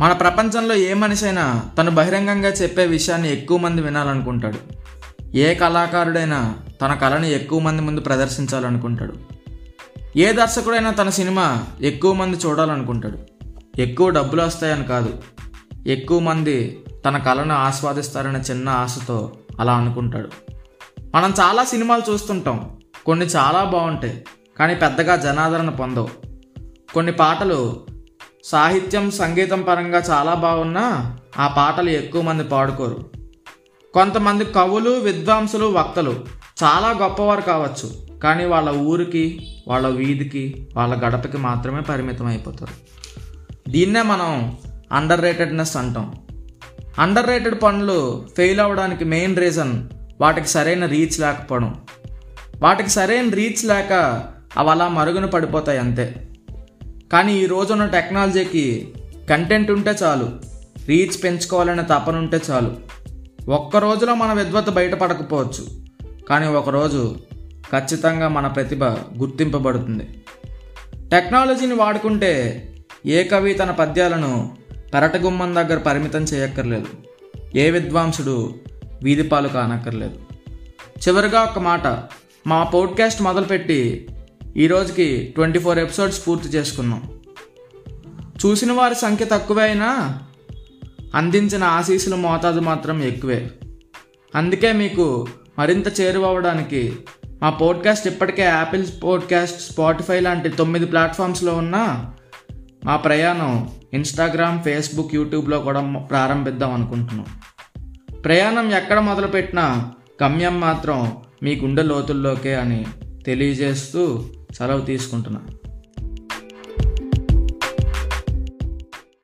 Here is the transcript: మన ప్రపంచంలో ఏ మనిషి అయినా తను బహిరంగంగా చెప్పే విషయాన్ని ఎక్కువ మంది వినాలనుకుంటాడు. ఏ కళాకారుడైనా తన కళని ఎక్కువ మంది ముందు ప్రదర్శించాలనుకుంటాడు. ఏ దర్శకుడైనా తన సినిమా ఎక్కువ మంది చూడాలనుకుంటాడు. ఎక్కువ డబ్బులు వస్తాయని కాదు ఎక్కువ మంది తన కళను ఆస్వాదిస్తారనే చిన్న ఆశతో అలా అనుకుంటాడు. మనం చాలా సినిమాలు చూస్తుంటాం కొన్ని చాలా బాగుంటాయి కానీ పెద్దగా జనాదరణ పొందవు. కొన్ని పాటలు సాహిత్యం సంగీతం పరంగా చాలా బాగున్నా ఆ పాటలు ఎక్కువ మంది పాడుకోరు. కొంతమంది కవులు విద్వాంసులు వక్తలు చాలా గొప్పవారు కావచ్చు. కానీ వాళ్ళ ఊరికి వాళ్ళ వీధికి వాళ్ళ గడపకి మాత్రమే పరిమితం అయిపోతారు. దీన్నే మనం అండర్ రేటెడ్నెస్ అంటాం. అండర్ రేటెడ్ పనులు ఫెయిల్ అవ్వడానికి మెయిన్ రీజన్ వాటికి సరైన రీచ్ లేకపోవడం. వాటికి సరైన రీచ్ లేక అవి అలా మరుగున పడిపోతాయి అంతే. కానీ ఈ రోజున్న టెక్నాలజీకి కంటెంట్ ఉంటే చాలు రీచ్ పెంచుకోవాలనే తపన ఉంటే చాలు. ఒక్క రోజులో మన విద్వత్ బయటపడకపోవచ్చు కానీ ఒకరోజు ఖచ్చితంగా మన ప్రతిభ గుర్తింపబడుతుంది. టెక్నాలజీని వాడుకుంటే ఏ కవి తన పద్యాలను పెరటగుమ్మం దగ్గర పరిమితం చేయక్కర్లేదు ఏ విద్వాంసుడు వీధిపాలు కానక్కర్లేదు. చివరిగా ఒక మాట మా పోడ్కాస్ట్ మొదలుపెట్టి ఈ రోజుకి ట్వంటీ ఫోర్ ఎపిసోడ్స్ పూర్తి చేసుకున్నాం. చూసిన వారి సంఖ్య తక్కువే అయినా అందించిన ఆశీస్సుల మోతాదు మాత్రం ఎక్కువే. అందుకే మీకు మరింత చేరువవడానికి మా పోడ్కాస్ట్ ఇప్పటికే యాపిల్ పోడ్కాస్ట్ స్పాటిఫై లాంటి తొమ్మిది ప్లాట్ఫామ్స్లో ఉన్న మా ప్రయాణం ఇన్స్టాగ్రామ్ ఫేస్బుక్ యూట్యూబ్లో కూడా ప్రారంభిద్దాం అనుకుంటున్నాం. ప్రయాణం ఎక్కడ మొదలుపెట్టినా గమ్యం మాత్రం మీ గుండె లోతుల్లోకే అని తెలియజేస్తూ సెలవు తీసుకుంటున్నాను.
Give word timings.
మన 0.00 0.12
ప్రపంచంలో 0.12 0.74
ఏ 0.74 0.94
మనిషి 0.94 1.24
అయినా 1.24 1.62
తను 1.78 1.90
బహిరంగంగా 1.90 2.48
చెప్పే 2.48 2.86
విషయాన్ని 2.86 3.32
ఎక్కువ 3.32 3.58
మంది 3.58 3.82
వినాలనుకుంటాడు. 3.82 4.58
ఏ 5.36 5.54
కళాకారుడైనా 5.54 6.54
తన 6.82 6.94
కళని 6.94 7.32
ఎక్కువ 7.32 7.58
మంది 7.58 7.82
ముందు 7.82 8.00
ప్రదర్శించాలనుకుంటాడు. 8.00 9.14
ఏ 10.16 10.32
దర్శకుడైనా 10.32 10.90
తన 10.90 11.10
సినిమా 11.10 11.64
ఎక్కువ 11.80 12.12
మంది 12.12 12.36
చూడాలనుకుంటాడు. 12.36 13.18
ఎక్కువ 13.80 14.10
డబ్బులు 14.10 14.42
వస్తాయని 14.42 14.84
కాదు 14.84 15.22
ఎక్కువ 15.86 16.18
మంది 16.18 16.84
తన 17.06 17.18
కళను 17.18 17.54
ఆస్వాదిస్తారనే 17.54 18.38
చిన్న 18.38 18.68
ఆశతో 18.68 19.32
అలా 19.60 19.74
అనుకుంటాడు. 19.74 20.28
మనం 21.14 21.34
చాలా 21.40 21.64
సినిమాలు 21.64 22.12
చూస్తుంటాం 22.12 22.76
కొన్ని 23.06 23.26
చాలా 23.26 23.64
బాగుంటాయి 23.64 24.24
కానీ 24.58 24.74
పెద్దగా 24.74 25.16
జనాదరణ 25.16 25.68
పొందవు. 25.68 26.08
కొన్ని 26.94 27.12
పాటలు 27.12 27.86
సాహిత్యం 28.46 29.10
సంగీతం 29.10 29.62
పరంగా 29.62 29.98
చాలా 29.98 30.34
బాగున్నా 30.34 31.16
ఆ 31.38 31.46
పాటలు 31.46 31.90
ఎక్కువ 31.90 32.22
మంది 32.22 32.44
పాడుకోరు. 32.44 33.10
కొంతమంది 33.94 34.44
కవులు 34.44 34.90
విద్వాంసులు 34.90 35.66
వక్తలు 35.66 36.24
చాలా 36.62 36.90
గొప్పవారు 36.90 37.40
కావచ్చు. 37.40 38.18
కానీ 38.18 38.44
వాళ్ళ 38.44 38.70
ఊరికి 38.70 39.46
వాళ్ళ 39.68 39.88
వీధికి 39.88 40.68
వాళ్ళ 40.76 41.08
గడపకి 41.08 41.36
మాత్రమే 41.36 41.80
పరిమితం 41.80 42.26
అయిపోతారు. 42.26 42.72
దీన్నే 43.70 44.02
మనం 44.02 44.58
అండర్ 44.92 45.20
రేటెడ్నెస్ 45.20 45.76
అంటాం. 45.76 46.14
అండర్ 46.98 47.26
రేటెడ్ 47.26 47.62
పనులు 47.62 48.28
ఫెయిల్ 48.36 48.60
అవ్వడానికి 48.60 49.04
మెయిన్ 49.04 49.36
రీజన్ 49.36 49.88
వాటికి 50.20 50.48
సరైన 50.48 50.86
రీచ్ 50.86 51.20
లేకపోవడం. 51.20 51.74
వాటికి 52.62 52.90
సరైన 52.90 53.28
రీచ్ 53.28 53.64
లేక 53.64 54.22
అవి 54.56 54.70
అలా 54.70 54.88
మరుగున 54.88 55.26
పడిపోతాయి 55.26 55.78
అంతే. 55.78 56.25
కానీ 57.12 57.38
ఈ 57.38 57.46
రోజున్న 57.46 57.86
టెక్నాలజీకి 57.86 58.94
కంటెంట్ 59.30 59.70
ఉంటే 59.70 59.90
చాలు 59.90 60.30
రీచ్ 60.86 61.24
పెంచుకోవాలనే 61.24 61.82
తపన 61.82 62.16
ఉంటే 62.16 62.40
చాలు. 62.50 62.76
ఒక్క 63.50 63.76
రోజులో 63.76 64.14
మన 64.14 64.32
విద్వత్ 64.32 64.70
బయటపడకపోవచ్చు 64.70 65.66
కానీ 66.28 66.46
ఒకరోజు 66.46 67.16
ఖచ్చితంగా 67.72 68.28
మన 68.28 68.46
ప్రతిభ 68.46 68.84
గుర్తింపబడుతుంది. 68.84 70.22
టెక్నాలజీని 71.08 71.74
వాడుకుంటే 71.74 72.62
ఏ 73.06 73.24
కవి 73.24 73.54
తన 73.54 73.70
పద్యాలను 73.70 74.56
పెరటగుమ్మం 74.94 75.54
దగ్గర 75.54 75.78
పరిమితం 75.78 76.22
చేయక్కర్లేదు 76.22 76.86
ఏ 77.56 77.70
విద్వాంసుడు 77.70 78.54
వీధిపాలు 79.02 79.48
కానక్కర్లేదు. 79.48 80.16
చివరిగా 81.08 81.42
ఒక 81.42 81.58
మాట 81.58 81.86
మా 82.46 82.64
పోడ్కాస్ట్ 82.64 83.22
మొదలుపెట్టి 83.22 84.08
ఈ 84.56 84.66
రోజుకి 84.66 85.32
ట్వంటీ 85.34 85.58
ఫోర్ 85.58 85.78
ఎపిసోడ్స్ 85.78 86.28
పూర్తి 86.28 86.48
చేసుకున్నాం. 86.48 87.02
చూసిన 88.46 88.72
వారి 88.72 88.94
సంఖ్య 88.94 89.24
తక్కువే 89.24 89.62
అయినా 89.62 90.18
అందించిన 91.14 91.64
ఆశీస్సుల 91.64 92.14
మోతాదు 92.14 92.60
మాత్రం 92.60 93.02
ఎక్కువే. 93.02 93.50
అందుకే 94.34 94.72
మీకు 94.72 95.26
మరింత 95.58 96.00
చేరువవడానికి 96.00 96.96
మా 97.42 97.50
పోడ్కాస్ట్ 97.50 98.06
ఇప్పటికే 98.06 98.42
యాపిల్ 98.42 98.86
పోడ్కాస్ట్ 99.04 99.72
స్పాటిఫై 99.72 100.20
లాంటి 100.20 100.48
తొమ్మిది 100.48 100.86
ప్లాట్ఫామ్స్లో 100.86 101.54
ఉన్న 101.54 102.06
మా 102.84 102.96
ప్రయాణం 102.96 103.70
ఇన్స్టాగ్రామ్ 103.92 104.62
ఫేస్బుక్ 104.62 105.14
యూట్యూబ్లో 105.14 105.58
కూడా 105.58 105.92
ప్రారంభిద్దాం 106.10 106.72
అనుకుంటున్నాం. 106.72 107.26
ప్రయాణం 108.20 108.72
ఎక్కడ 108.72 108.98
మొదలుపెట్టినా 108.98 109.92
గమ్యం 110.22 110.60
మాత్రం 110.60 111.16
మీ 111.42 111.56
గుండె 111.56 111.82
లోతుల్లోకే 111.82 112.54
అని 112.54 112.86
తెలియజేస్తూ 113.26 114.02
సెలవు 114.58 114.80
తీసుకుంటున్నాను. 114.80 115.65